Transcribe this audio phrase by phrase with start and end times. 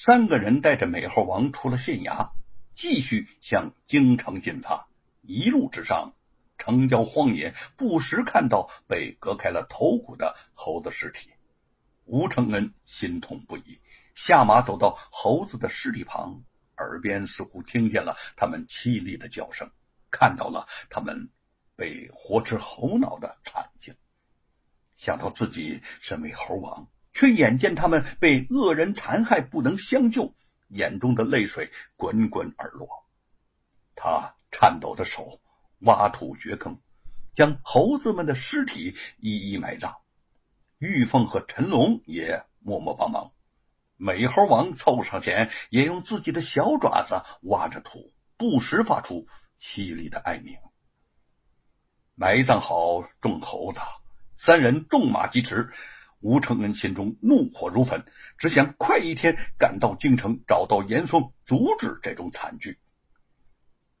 [0.00, 2.30] 三个人带着美猴王出了县衙，
[2.72, 4.86] 继续向京城进发。
[5.22, 6.14] 一路之上，
[6.56, 11.30] 城郊荒野，不时看到被割开了头骨的猴子尸体。
[12.04, 13.80] 吴承恩心痛不已，
[14.14, 16.44] 下马走到猴子的尸体旁，
[16.76, 19.72] 耳边似乎听见了他们凄厉的叫声，
[20.12, 21.28] 看到了他们
[21.74, 23.96] 被活吃猴脑的惨境。
[24.96, 26.86] 想到自己身为猴王，
[27.18, 30.36] 却眼见他们被恶人残害，不能相救，
[30.68, 32.88] 眼中的泪水滚滚而落。
[33.96, 35.40] 他颤抖的手
[35.80, 36.80] 挖土掘坑，
[37.34, 39.96] 将猴子们的尸体一一埋葬。
[40.78, 43.32] 玉凤和陈龙也默默帮忙，
[43.96, 49.26] 美猴王凑上前，也用自己的小爪子挖着土，不时发出
[49.60, 50.56] 凄厉的哀鸣。
[52.14, 53.80] 埋葬好众猴子，
[54.36, 55.72] 三人纵马疾驰。
[56.20, 58.04] 吴承恩心中怒火如焚，
[58.38, 62.78] 只想快一天赶到京城，找到严嵩，阻止这种惨剧。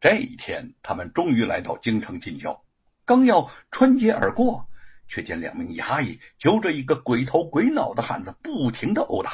[0.00, 2.64] 这一天，他们终于来到京城近郊，
[3.04, 4.68] 刚要穿街而过。
[5.10, 9.32] 却见两名衙役揪着一个鬼头鬼脑的汉子，不停的殴打。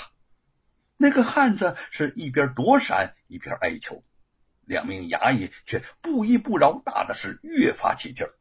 [0.97, 4.05] 那个汉子是一边躲闪一边哀求，
[4.61, 8.35] 两名衙役却不依不饶，打的是越发起劲儿。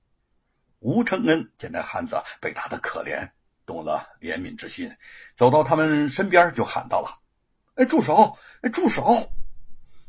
[0.77, 3.31] 吴承恩见那汉子被打的可怜，
[3.65, 4.95] 动了怜悯之心，
[5.35, 7.19] 走到他们身边就喊道了
[7.75, 8.37] ：“哎，住手！
[8.61, 9.31] 哎，住手！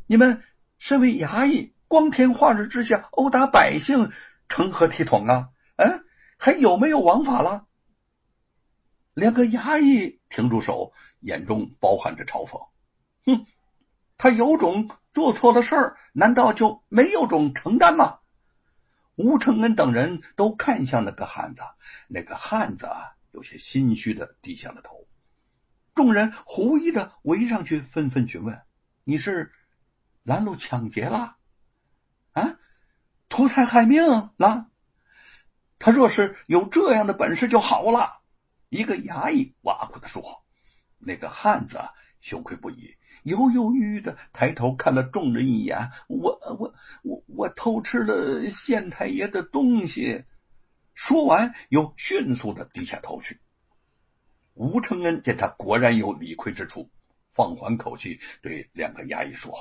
[0.07, 0.43] 你们
[0.79, 4.11] 身为衙役，光天化日之下殴打百姓，
[4.49, 5.49] 成何体统啊？
[5.77, 6.05] 嗯？”
[6.37, 7.65] 还有没有王法了？
[9.15, 12.69] 两个衙役停住手，眼中包含着嘲讽。
[13.25, 13.47] 哼，
[14.19, 18.19] 他有种做错了事儿，难道就没有种承担吗？
[19.15, 21.63] 吴承恩等人都看向那个汉子，
[22.09, 22.91] 那个汉子
[23.35, 25.09] 有些心虚的低下了头。
[25.97, 28.63] 众人狐疑的围上去，纷纷询问
[29.03, 29.51] ：“你是
[30.23, 31.37] 拦路抢劫了？
[32.31, 32.57] 啊，
[33.29, 34.05] 图财害命
[34.37, 34.71] 了？”
[35.81, 38.21] 他若是有这样的本事就好了。
[38.69, 40.45] 一个衙役挖苦的说
[40.99, 41.81] ：“那个汉子
[42.21, 42.95] 羞愧不已，
[43.25, 45.91] 犹犹豫豫的抬头看了众人一眼。
[46.07, 50.25] 我我我我偷吃了县太爷的东西。”
[50.95, 53.41] 说完，又迅速的低下头去。
[54.55, 56.89] 吴承恩见他果然有理亏之处，
[57.31, 59.53] 放缓口气对两个衙役说。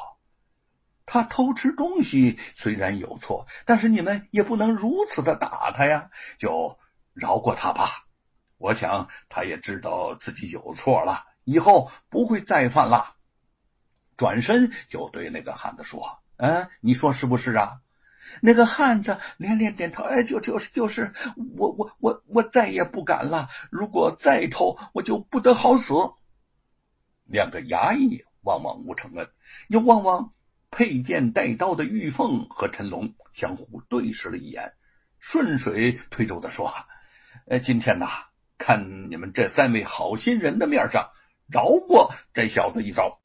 [1.06, 6.80] 他偷吃东西虽然有错，但是你们也不能如此的打他呀，就
[7.14, 8.08] 饶过他吧。
[8.58, 13.16] 我想他也知道自己有错了，以后不会再犯了。
[14.16, 17.82] 转身就对那个汉子说：“嗯，你说是不是啊？”
[18.42, 21.14] 那个汉子连连点头：“哎，就就是就是，
[21.58, 23.50] 我我我我再也不敢了。
[23.72, 25.94] 如果再偷，我就不得好死。”
[27.26, 29.30] 两个衙役望望吴承恩，
[29.68, 30.34] 又望望。
[30.76, 34.74] 佩剑带刀的玉凤和陈龙相互对视了一眼，
[35.20, 36.74] 顺水推舟的说
[37.46, 38.08] ：“呃，今天呐，
[38.58, 41.12] 看你们这三位好心人的面上，
[41.48, 43.20] 饶过这小子一遭。”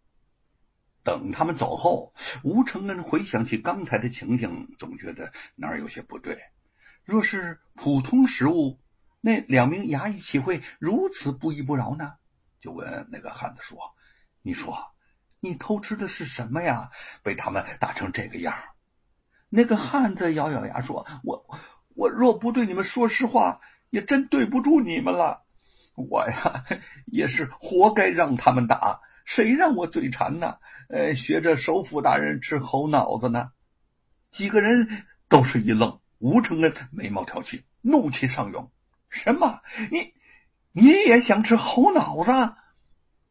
[1.04, 6.38] 等他们走后，吴承恩回想起刚才的情景，总觉得哪儿有些不对。
[7.04, 8.78] 若是普通食物，
[9.20, 12.14] 那两名衙役岂会如此不依不饶呢？
[12.60, 13.78] 就问那个汉子说
[14.42, 14.76] ：“你说。”
[15.40, 16.90] 你偷吃的是什么呀？
[17.22, 18.56] 被他们打成这个样
[19.48, 21.46] 那个汉子咬咬牙说：“我
[21.94, 25.44] 我若不对你们说实话，也真对不住你们了。
[25.94, 26.64] 我呀，
[27.06, 29.00] 也是活该让他们打。
[29.28, 30.56] 谁让我嘴馋呢？
[30.88, 33.50] 呃，学着首府大人吃猴脑子呢？”
[34.32, 34.88] 几个人
[35.28, 36.00] 都是一愣。
[36.16, 38.72] 吴承恩眉毛挑起，怒气上涌
[39.10, 39.60] ：“什么？
[39.90, 40.14] 你
[40.72, 42.54] 你也想吃猴脑子？”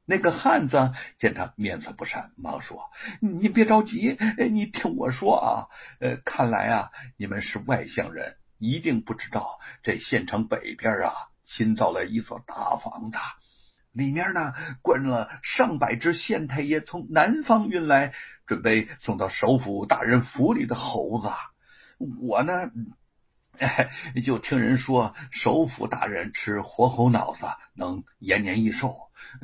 [0.06, 4.20] 那个汉子见他面色不善，忙说：“你别着急，
[4.52, 5.68] 你听我说啊。
[6.00, 11.12] 呃，看来啊，你们是外乡人，一定不知道这县城北边啊
[11.44, 13.18] 新造了一座大房子，
[13.98, 18.14] 里面呢关了上百只县太爷从南方运来，
[18.46, 21.30] 准备送到首府大人府里的猴子。
[22.22, 22.72] 我呢，
[23.58, 23.90] 哎，
[24.24, 28.96] 就听人说首府大人吃活猴脑子能延年益寿。”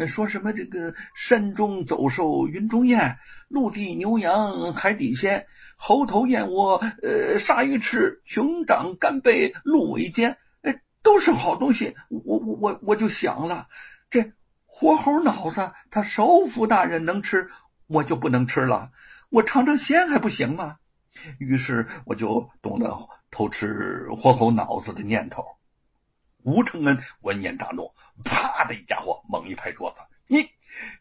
[0.07, 3.17] 说什么这个山中走兽云中雁，
[3.49, 11.95] 陆地牛羊海底鲜，猴头燕窝呃鲨鱼翅，熊掌干贝鹿尾尖，哎，都是好东西。
[12.07, 13.67] 我我我我就想了，
[14.09, 14.31] 这
[14.75, 17.51] 活猴脑子，他首府大人能吃，
[17.85, 18.91] 我就不能吃了。
[19.29, 20.77] 我尝尝鲜还不行吗？
[21.37, 25.45] 于是我就动了偷吃活猴脑子的念头。
[26.41, 27.93] 吴承恩闻言大怒，
[28.25, 30.49] 啪的一家伙猛一拍桌子：“你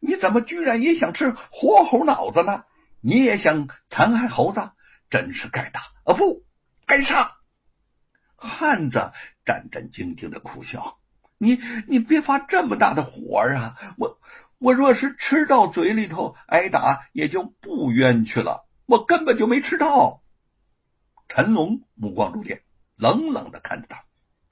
[0.01, 2.65] 你怎么居然也想吃活猴脑子呢？
[3.01, 4.71] 你也想残害猴子？
[5.09, 6.45] 真是该打啊，不
[6.85, 7.39] 该杀！
[8.37, 9.13] 汉子
[9.47, 10.99] 战战兢兢的苦笑
[11.43, 13.77] ：“你你别发这么大的火啊！
[13.99, 14.21] 我
[14.59, 18.65] 我若是吃到嘴里头挨打，也就不冤屈了。
[18.87, 20.23] 我根本就没吃到。”
[21.27, 22.63] 陈龙目光如电，
[22.95, 24.05] 冷冷的看着他：“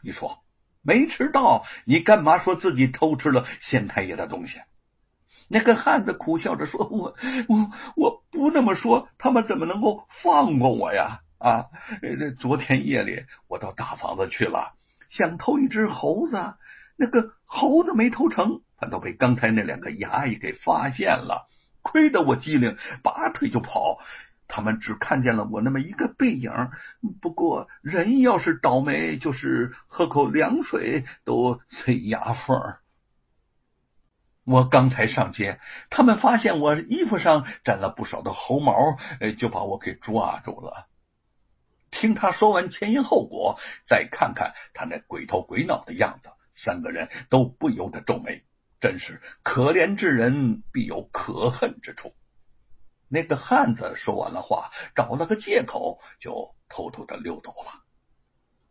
[0.02, 0.42] 你说
[0.82, 4.60] 没吃到，你干嘛说自己偷吃了县太爷的东西？”
[5.46, 7.16] 那个汉子苦笑着说：“我
[7.46, 11.66] 我我不那么说，他们怎么能够放过我呀？”啊，
[12.36, 14.74] 昨天夜里我到大房子去了，
[15.08, 16.36] 想偷一只猴子，
[17.00, 21.48] 那个猴子没偷成，反倒被刚才那两个衙役给发现了。
[21.80, 24.00] 亏得我机灵，拔腿就跑，
[24.48, 26.52] 他们只看见了我那么一个背影。
[27.22, 32.74] 不过人要是倒霉，就是喝口凉水都塞牙缝。
[34.44, 35.58] 我刚才上街，
[35.88, 38.74] 他们发现我衣服上沾了不少的猴毛，
[39.38, 40.86] 就把我给抓住了。
[41.90, 46.28] 听他说完前因后果，再看看他那鬼头鬼脑的样子，
[46.62, 48.44] 三个人都不由得皱眉。
[48.80, 52.14] 真是可怜之人必有可恨之处。
[53.08, 57.84] 那个汉子说完了话，找了个借口就偷偷的溜走了。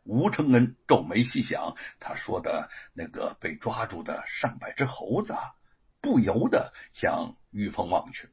[0.03, 5.35] 吴承恩皱眉细想，他说的那个被抓住的上百只猴子，
[5.99, 8.29] 不由得向玉凤望去。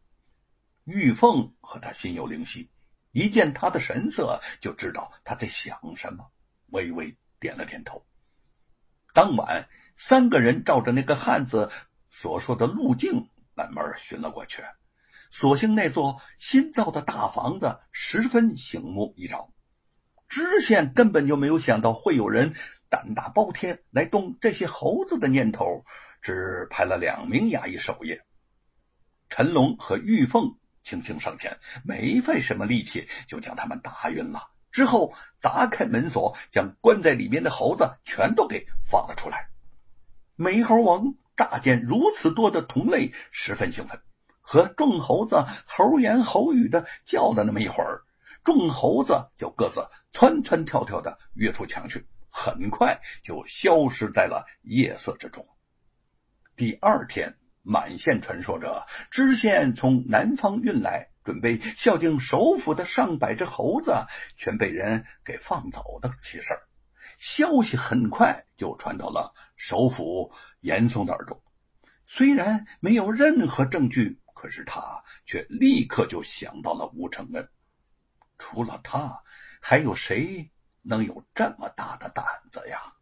[0.85, 2.71] 玉凤和他心有灵犀。
[3.11, 6.31] 一见他的神色，就知道他在想什么，
[6.67, 8.07] 微微点了点头。
[9.17, 9.67] 当晚，
[9.97, 11.71] 三个人照着那个汉子
[12.11, 14.63] 所说的路径慢慢寻了过去。
[15.31, 19.55] 所幸那座新造的大房子十分醒目一照，
[20.29, 22.55] 知县根本就没有想到会有人
[22.91, 25.87] 胆大包天来动这些猴子的念头，
[26.21, 28.23] 只派了两名衙役守夜。
[29.31, 30.59] 陈龙和玉凤。
[30.83, 34.51] 轻轻上前，没费什么力气就将他们打晕了。
[34.77, 39.49] 之后砸开门锁，将关在里面的猴子全都给放了出来。
[40.35, 44.03] 美猴王乍见如此多的同类，十分兴奋，
[44.43, 48.03] 和众猴子猴言猴语的叫了那么一会儿，
[48.45, 55.49] 众猴子就各自窜窜跳跳的跃出墙去，很快就消失在了夜色之中。
[56.55, 57.39] 第二天。
[57.67, 66.61] 满县传说着知县从南方运来准备孝敬首府的上百只猴子全被人给放走的奇事
[67.19, 71.43] 消息很快就传到了首府严嵩的耳中。
[72.07, 77.49] 虽然没有任何证据，可是他却立刻就想到了吴承恩。
[78.39, 79.25] 除了他，
[79.61, 80.53] 还有谁
[80.83, 82.93] 能有这么大的胆子呀？